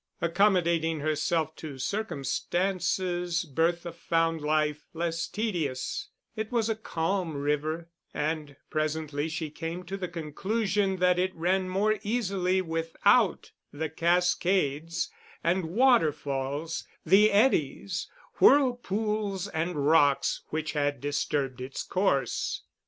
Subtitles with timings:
[0.19, 8.55] Accommodating herself to circumstances, Bertha found life less tedious; it was a calm river, and
[8.71, 15.11] presently she came to the conclusion that it ran more easily without the cascades
[15.43, 18.09] and waterfalls, the eddies,
[18.39, 22.63] whirlpools and rocks, which had disturbed its course.